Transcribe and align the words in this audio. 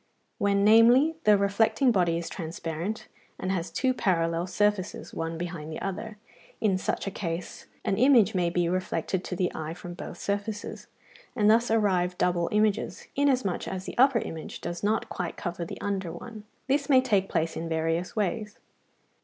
When, 0.39 0.63
namely, 0.63 1.13
the 1.25 1.37
reflecting 1.37 1.91
body 1.91 2.17
is 2.17 2.27
transparent, 2.27 3.07
and 3.39 3.51
has 3.51 3.69
two 3.69 3.93
parallel 3.93 4.47
surfaces, 4.47 5.13
one 5.13 5.37
behind 5.37 5.71
the 5.71 5.79
other: 5.79 6.17
in 6.59 6.79
such 6.79 7.05
a 7.05 7.11
case, 7.11 7.67
an 7.85 7.97
image 7.97 8.33
may 8.33 8.49
be 8.49 8.67
reflected 8.67 9.23
to 9.23 9.35
the 9.35 9.51
eye 9.53 9.75
from 9.75 9.93
both 9.93 10.17
surfaces, 10.17 10.87
and 11.35 11.51
thus 11.51 11.69
arise 11.69 12.15
double 12.15 12.49
images, 12.51 13.05
inasmuch 13.15 13.67
as 13.67 13.85
the 13.85 13.95
upper 13.99 14.17
image 14.17 14.59
does 14.59 14.81
not 14.81 15.07
quite 15.07 15.37
cover 15.37 15.63
the 15.65 15.79
under 15.81 16.11
one: 16.11 16.45
this 16.65 16.89
may 16.89 16.99
take 16.99 17.29
place 17.29 17.55
in 17.55 17.69
various 17.69 18.15
ways. 18.15 18.57